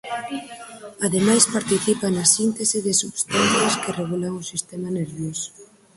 Ademais 1.05 1.51
participa 1.55 2.07
na 2.11 2.25
síntese 2.35 2.77
de 2.85 2.93
substancias 3.03 3.73
que 3.81 3.95
regulan 4.01 4.33
o 4.41 4.43
sistema 4.51 4.87
nervioso. 4.99 5.49